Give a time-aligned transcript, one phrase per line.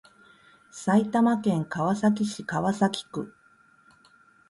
[0.71, 3.31] 埼玉県川崎市川崎区